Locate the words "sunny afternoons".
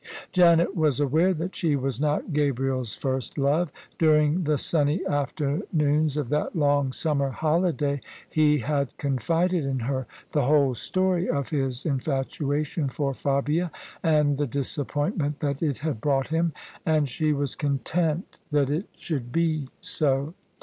4.57-6.17